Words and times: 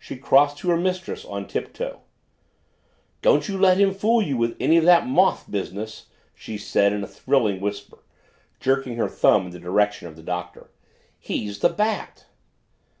She 0.00 0.16
crossed 0.16 0.58
to 0.58 0.70
her 0.70 0.76
mistress 0.76 1.24
on 1.24 1.46
tiptoe. 1.46 2.00
"Don't 3.22 3.48
you 3.48 3.56
let 3.56 3.78
him 3.78 3.94
fool 3.94 4.20
you 4.20 4.36
with 4.36 4.56
any 4.58 4.76
of 4.78 4.84
that 4.84 5.06
moth 5.06 5.48
business!" 5.48 6.06
she 6.34 6.58
said 6.58 6.92
in 6.92 7.04
a 7.04 7.06
thrilling 7.06 7.60
whisper, 7.60 7.98
jerking 8.58 8.96
her 8.96 9.06
thumb 9.06 9.46
in 9.46 9.52
the 9.52 9.60
direction 9.60 10.08
of 10.08 10.16
the 10.16 10.24
Doctor. 10.24 10.72
"He's 11.20 11.60
the 11.60 11.68
Bat." 11.68 12.24